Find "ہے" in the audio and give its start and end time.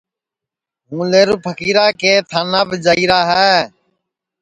3.31-3.55